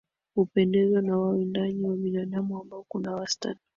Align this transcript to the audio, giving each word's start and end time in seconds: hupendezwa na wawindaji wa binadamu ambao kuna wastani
hupendezwa 0.35 1.01
na 1.01 1.17
wawindaji 1.17 1.83
wa 1.83 1.95
binadamu 1.97 2.59
ambao 2.61 2.85
kuna 2.89 3.11
wastani 3.15 3.59